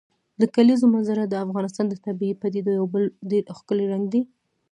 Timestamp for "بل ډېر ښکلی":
2.93-3.85